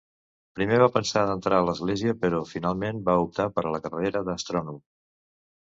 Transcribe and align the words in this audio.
Primer 0.59 0.79
va 0.83 0.87
pensar 0.95 1.23
d'entrar 1.31 1.59
a 1.59 1.65
l'església 1.67 2.15
però 2.25 2.41
finalment 2.53 3.05
va 3.13 3.17
optar 3.29 3.49
per 3.59 3.67
a 3.69 3.77
la 3.79 3.85
carrera 3.87 4.25
d'astrònom. 4.33 4.85